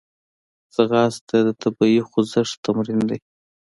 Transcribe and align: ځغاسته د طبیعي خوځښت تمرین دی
ځغاسته 0.75 1.37
د 1.47 1.49
طبیعي 1.61 2.01
خوځښت 2.09 2.55
تمرین 2.65 3.01
دی 3.09 3.19